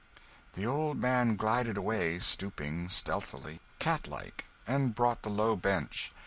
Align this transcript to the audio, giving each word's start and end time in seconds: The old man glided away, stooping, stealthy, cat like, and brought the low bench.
The 0.53 0.65
old 0.65 0.99
man 0.99 1.35
glided 1.35 1.77
away, 1.77 2.17
stooping, 2.17 2.89
stealthy, 2.89 3.61
cat 3.77 4.07
like, 4.07 4.45
and 4.65 4.95
brought 4.95 5.21
the 5.21 5.29
low 5.29 5.55
bench. 5.55 6.11